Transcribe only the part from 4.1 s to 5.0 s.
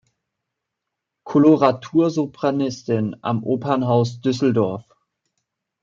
Düsseldorf.